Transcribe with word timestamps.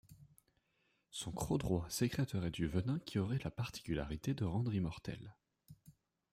Son 1.11 1.31
croc 1.31 1.59
droit 1.59 1.87
sécrèterait 1.87 2.49
du 2.49 2.65
venin 2.65 2.97
qui 3.05 3.19
aurait 3.19 3.37
la 3.43 3.51
particularité 3.51 4.33
de 4.33 4.45
rendre 4.45 4.73
immortel. 4.73 5.35